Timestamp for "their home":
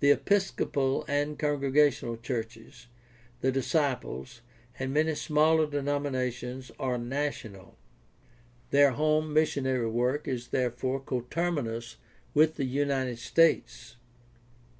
8.70-9.32